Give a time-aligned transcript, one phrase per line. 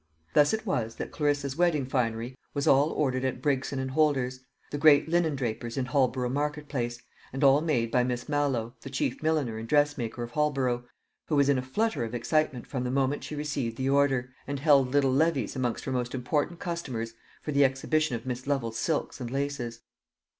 [0.33, 4.39] Thus it was that Clarissa's wedding finery was all ordered at Brigson and Holder's,
[4.71, 6.99] the great linendrapers in Holborough market place,
[7.31, 10.85] and all made by Miss Mallow, the chief milliner and dressmaker of Holborough,
[11.27, 14.59] who was in a flutter of excitement from the moment she received the order, and
[14.59, 17.13] held little levees amongst her most important customers
[17.43, 19.81] for the exhibition of Miss Lovel's silks and laces.